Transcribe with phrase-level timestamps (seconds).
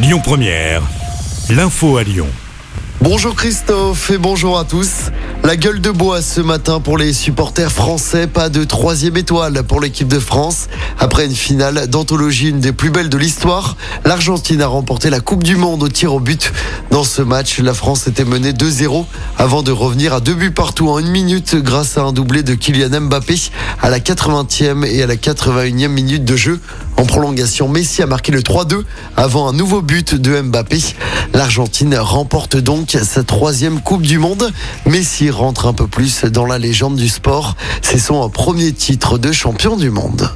[0.00, 0.82] Lyon Première,
[1.50, 2.28] l'info à Lyon.
[3.00, 5.10] Bonjour Christophe et bonjour à tous.
[5.42, 8.28] La gueule de bois ce matin pour les supporters français.
[8.28, 10.68] Pas de troisième étoile pour l'équipe de France.
[11.00, 15.42] Après une finale d'anthologie, une des plus belles de l'histoire, l'Argentine a remporté la Coupe
[15.42, 16.52] du Monde au tir au but.
[16.92, 19.04] Dans ce match, la France était menée 2-0
[19.36, 22.54] avant de revenir à deux buts partout en une minute grâce à un doublé de
[22.54, 23.36] Kylian Mbappé
[23.82, 26.60] à la 80e et à la 81e minute de jeu.
[26.98, 28.82] En prolongation, Messi a marqué le 3-2
[29.16, 30.80] avant un nouveau but de Mbappé.
[31.32, 34.50] L'Argentine remporte donc sa troisième Coupe du Monde.
[34.84, 37.54] Messi rentre un peu plus dans la légende du sport.
[37.82, 40.28] C'est son premier titre de champion du monde.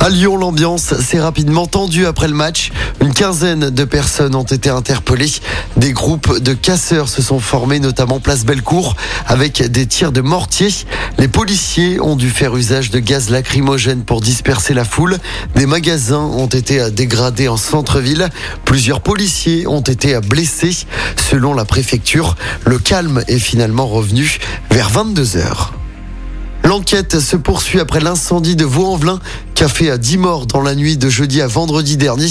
[0.00, 2.70] À Lyon, l'ambiance s'est rapidement tendue après le match.
[3.00, 5.32] Une quinzaine de personnes ont été interpellées.
[5.76, 8.94] Des groupes de casseurs se sont formés, notamment place Bellecour,
[9.26, 10.68] avec des tirs de mortier.
[11.18, 15.18] Les policiers ont dû faire usage de gaz lacrymogène pour disperser la foule.
[15.56, 18.28] Des magasins ont été dégradés en centre-ville.
[18.64, 20.86] Plusieurs policiers ont été blessés.
[21.16, 24.38] Selon la préfecture, le calme est finalement revenu
[24.70, 25.77] vers 22 heures.
[26.68, 29.20] L'enquête se poursuit après l'incendie de Vaux-en-Velin
[29.54, 32.28] qui a fait 10 morts dans la nuit de jeudi à vendredi dernier.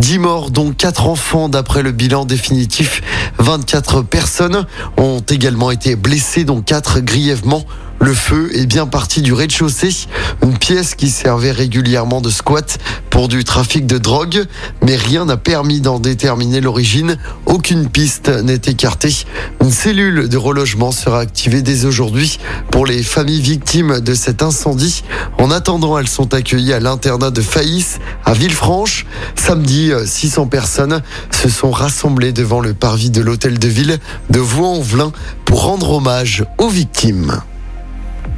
[0.00, 3.02] 10 morts dont 4 enfants d'après le bilan définitif.
[3.40, 4.64] 24 personnes
[4.96, 7.62] ont également été blessées dont 4 grièvement.
[8.04, 10.08] Le feu est bien parti du rez-de-chaussée,
[10.42, 14.44] une pièce qui servait régulièrement de squat pour du trafic de drogue,
[14.82, 17.16] mais rien n'a permis d'en déterminer l'origine.
[17.46, 19.24] Aucune piste n'est écartée.
[19.62, 22.38] Une cellule de relogement sera activée dès aujourd'hui
[22.70, 25.02] pour les familles victimes de cet incendie.
[25.38, 29.06] En attendant, elles sont accueillies à l'internat de Faïs à Villefranche.
[29.34, 35.10] Samedi, 600 personnes se sont rassemblées devant le parvis de l'hôtel de ville de Vaux-en-Velin
[35.46, 37.40] pour rendre hommage aux victimes.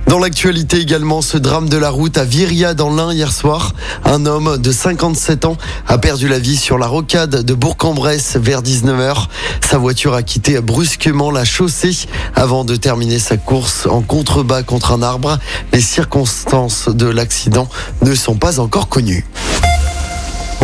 [0.06, 3.72] Dans l'actualité également, ce drame de la route à Viria dans l'Ain hier soir.
[4.04, 5.56] Un homme de 57 ans
[5.88, 9.26] a perdu la vie sur la rocade de Bourg-en-Bresse vers 19h.
[9.68, 14.92] Sa voiture a quitté brusquement la chaussée avant de terminer sa course en contrebas contre
[14.92, 15.38] un arbre.
[15.72, 17.68] Les circonstances de l'accident
[18.02, 19.26] ne sont pas encore connues.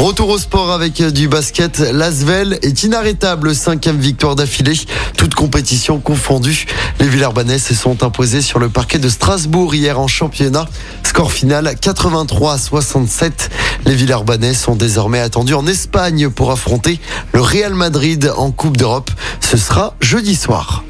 [0.03, 1.79] Retour au sport avec du basket.
[1.79, 3.55] L'Asvel est inarrêtable.
[3.55, 4.75] Cinquième victoire d'affilée.
[5.17, 6.67] Toute compétition confondue.
[6.99, 10.67] Les Villarbanais se sont imposés sur le parquet de Strasbourg hier en championnat.
[11.05, 13.51] Score final 83 à 67.
[13.87, 16.99] Les Villarbanais sont désormais attendus en Espagne pour affronter
[17.33, 19.13] le Real Madrid en Coupe d'Europe.
[19.39, 20.83] Ce sera jeudi soir.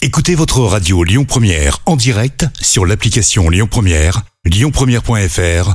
[0.00, 5.74] Écoutez votre radio Lyon Première en direct sur l'application Lyon Première, lyonpremière.fr